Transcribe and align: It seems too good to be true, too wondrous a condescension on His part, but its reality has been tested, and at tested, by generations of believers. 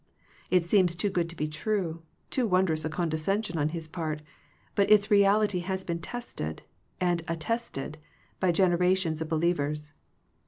It 0.49 0.65
seems 0.65 0.95
too 0.95 1.11
good 1.11 1.29
to 1.29 1.35
be 1.35 1.47
true, 1.47 2.01
too 2.31 2.47
wondrous 2.47 2.83
a 2.85 2.89
condescension 2.89 3.59
on 3.59 3.69
His 3.69 3.87
part, 3.87 4.23
but 4.73 4.89
its 4.89 5.11
reality 5.11 5.59
has 5.59 5.83
been 5.83 5.99
tested, 5.99 6.63
and 6.99 7.23
at 7.27 7.41
tested, 7.41 7.99
by 8.39 8.51
generations 8.51 9.21
of 9.21 9.29
believers. 9.29 9.93